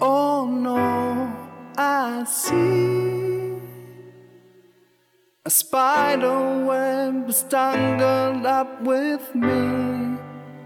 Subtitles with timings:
[0.00, 1.32] Oh no,
[1.76, 3.58] I see
[5.44, 10.18] a spider web tangled up with me,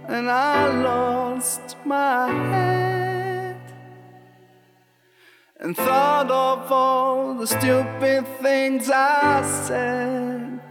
[0.09, 3.61] and I lost my head
[5.61, 10.70] and thought of all the stupid things I said.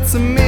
[0.00, 0.47] it's a me.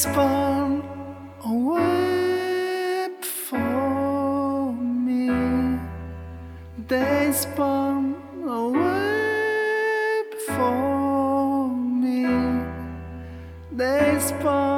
[0.00, 0.82] spun
[1.44, 5.78] a web for me.
[6.88, 8.14] They spun
[8.48, 12.24] a web for me.
[13.72, 14.69] They spun.